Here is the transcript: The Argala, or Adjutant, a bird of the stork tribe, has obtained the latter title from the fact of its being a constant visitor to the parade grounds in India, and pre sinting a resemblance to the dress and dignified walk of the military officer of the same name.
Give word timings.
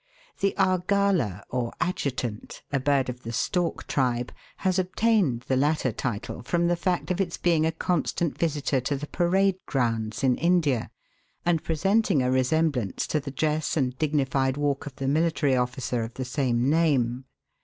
The 0.39 0.55
Argala, 0.57 1.43
or 1.51 1.73
Adjutant, 1.79 2.63
a 2.73 2.79
bird 2.79 3.07
of 3.07 3.21
the 3.21 3.31
stork 3.31 3.85
tribe, 3.85 4.31
has 4.57 4.79
obtained 4.79 5.41
the 5.41 5.55
latter 5.55 5.91
title 5.91 6.41
from 6.41 6.65
the 6.65 6.75
fact 6.75 7.11
of 7.11 7.21
its 7.21 7.37
being 7.37 7.67
a 7.67 7.71
constant 7.71 8.35
visitor 8.35 8.81
to 8.81 8.95
the 8.95 9.05
parade 9.05 9.59
grounds 9.67 10.23
in 10.23 10.37
India, 10.37 10.89
and 11.45 11.63
pre 11.63 11.75
sinting 11.75 12.23
a 12.23 12.31
resemblance 12.31 13.05
to 13.05 13.19
the 13.19 13.29
dress 13.29 13.77
and 13.77 13.95
dignified 13.99 14.57
walk 14.57 14.87
of 14.87 14.95
the 14.95 15.07
military 15.07 15.55
officer 15.55 16.01
of 16.01 16.15
the 16.15 16.25
same 16.25 16.67
name. 16.67 17.25